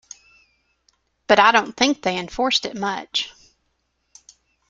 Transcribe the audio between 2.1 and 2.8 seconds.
enforced it